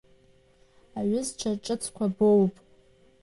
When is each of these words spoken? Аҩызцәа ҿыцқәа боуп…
Аҩызцәа 0.99 1.51
ҿыцқәа 1.63 2.05
боуп… 2.15 2.53